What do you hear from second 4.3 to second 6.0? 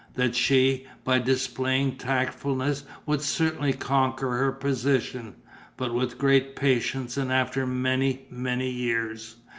her position, but